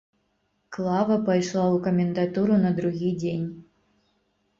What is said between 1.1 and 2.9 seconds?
пайшла ў камендатуру на